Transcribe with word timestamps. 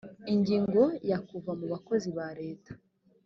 ingingo 0.33 0.81
ya 1.09 1.17
kuva 1.27 1.51
mu 1.59 1.65
bakozi 1.73 2.09
ba 2.17 2.27
leta 2.39 2.71